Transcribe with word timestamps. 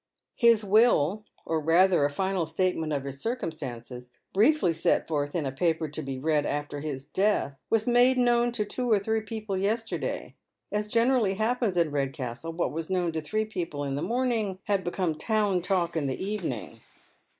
His 0.35 0.65
will— 0.65 1.25
or 1.45 1.59
rather, 1.59 2.03
a 2.03 2.09
final 2.09 2.47
statement 2.47 2.91
of 2.91 3.03
his 3.03 3.21
circumstances, 3.21 4.11
briefly 4.33 4.73
set 4.73 5.07
forth 5.07 5.35
in 5.35 5.45
a 5.45 5.51
paper 5.51 5.87
to 5.89 6.01
be 6.01 6.17
read 6.17 6.43
after 6.43 6.79
his 6.79 7.05
death, 7.05 7.55
was 7.69 7.85
made 7.85 8.17
known 8.17 8.51
to 8.53 8.65
two 8.65 8.91
or 8.91 8.97
three 8.97 9.21
people 9.21 9.55
yesterday. 9.55 10.33
As 10.71 10.87
generally 10.87 11.35
happens 11.35 11.77
in 11.77 11.91
Redcastle, 11.91 12.51
what 12.53 12.71
was 12.71 12.89
known 12.89 13.11
to 13.11 13.21
three 13.21 13.45
people 13.45 13.83
in 13.83 13.93
the 13.93 14.01
morning 14.01 14.57
had 14.63 14.83
become 14.83 15.13
town 15.13 15.61
talk 15.61 15.95
in 15.95 16.07
the 16.07 16.19
evening. 16.19 16.79